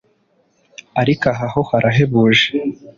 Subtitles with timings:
[1.01, 2.49] ariko aha ho harahebuje